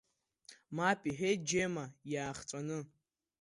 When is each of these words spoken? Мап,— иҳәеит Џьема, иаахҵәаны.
Мап,— 0.75 0.99
иҳәеит 1.09 1.39
Џьема, 1.47 1.85
иаахҵәаны. 2.11 2.79